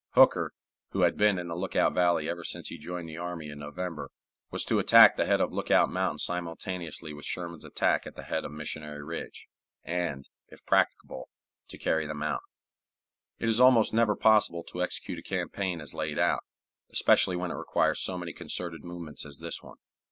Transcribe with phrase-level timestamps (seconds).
[0.13, 0.55] Hooker,
[0.93, 4.09] who had been in the Lookout Valley ever since he joined the army in November,
[4.49, 8.43] was to attack the head of Lookout Mountain simultaneously with Sherman's attack at the head
[8.43, 9.47] of Missionary Ridge,
[9.83, 11.29] and, if practicable,
[11.67, 12.49] to carry the mountain.
[13.37, 16.41] It is almost never possible to execute a campaign as laid out,
[16.89, 19.77] especially when it requires so many concerted movements as this one.